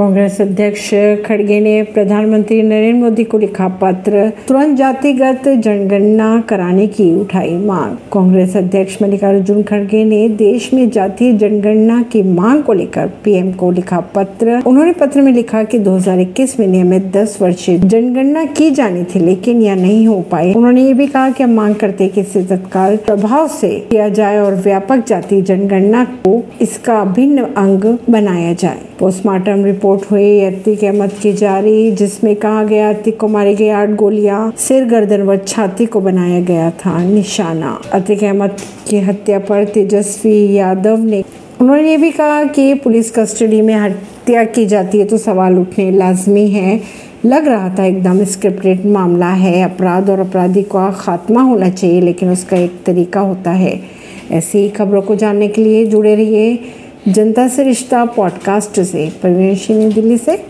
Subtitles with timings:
[0.00, 0.90] कांग्रेस अध्यक्ष
[1.26, 7.96] खड़गे ने प्रधानमंत्री नरेंद्र मोदी को लिखा पत्र, तुरंत जातिगत जनगणना कराने की उठाई मांग।
[8.12, 13.70] कांग्रेस अध्यक्ष मल्लिकार्जुन खड़गे ने देश में जातीय जनगणना की मांग को लेकर पीएम को
[13.70, 19.04] लिखा पत्र। उन्होंने पत्र में लिखा कि 2021 में नियमित 10 वर्षीय जनगणना की जानी
[19.04, 22.20] थी, लेकिन यह नहीं हो पाई। उन्होंने ये भी कहा की हम मांग करते कि
[22.20, 28.52] इसे तत्काल प्रभाव से किया जाए और व्यापक जातीय जनगणना को इसका भिन्न अंग बनाया
[28.52, 33.68] जाए। पोस्टमार्टम रिपोर्ट हुई अतिक अहमद की जारी, जिसमें कहा गया अतिक को मारी गई
[33.68, 38.56] आठ गोलियाँ, सिर गर्दन व छाती को बनाया गया था निशाना। अतिक अहमद
[38.88, 41.22] की हत्या पर तेजस्वी यादव ने,
[41.60, 45.90] उन्होंने ये भी कहा कि पुलिस कस्टडी में हत्या की जाती है तो सवाल उठने
[45.90, 46.80] लाजमी है।
[47.24, 52.30] लग रहा था एकदम स्क्रिप्टेड मामला है, अपराध और अपराधी का खात्मा होना चाहिए, लेकिन
[52.30, 53.80] उसका एक तरीका होता है।
[54.32, 56.58] ऐसी खबरों को जानने के लिए जुड़े रहिए।
[57.12, 59.54] जनता से रिश्ता पॉडकास्ट से परवीन
[59.92, 60.38] दिल्ली से।